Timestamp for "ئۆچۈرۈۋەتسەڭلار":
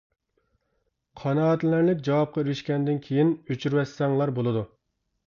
3.53-4.33